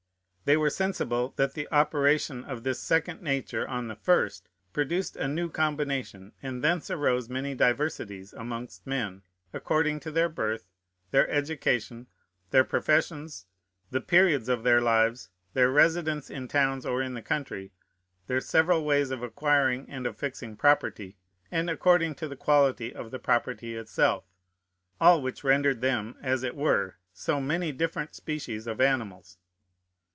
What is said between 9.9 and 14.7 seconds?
to their birth, their education, their professions, the periods of